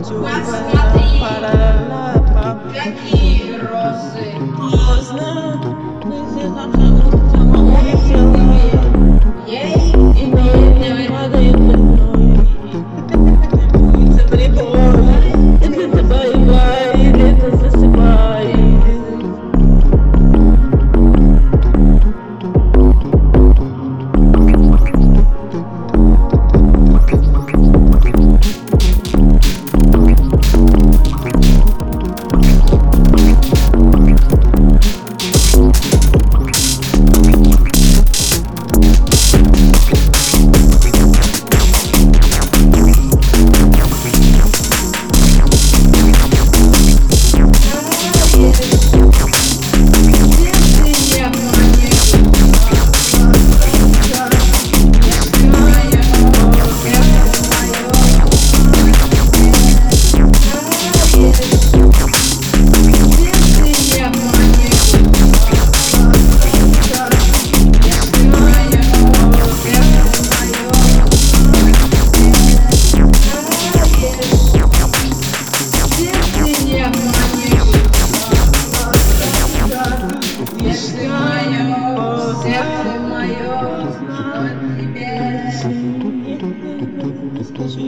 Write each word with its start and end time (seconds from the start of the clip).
One, 0.00 0.08
two, 0.08 0.22
one. 0.22 0.77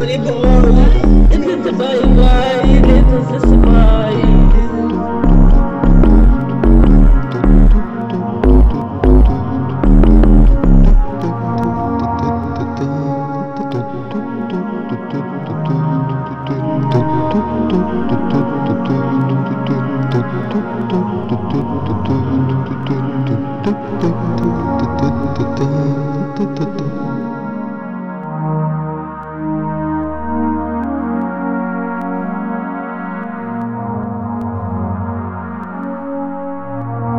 Believe 0.00 0.37